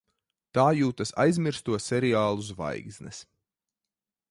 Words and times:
Tā 0.57 0.63
jūtas 0.77 1.11
aizmirsto 1.25 1.77
seriālu 1.89 2.47
zvaigznes. 2.49 3.23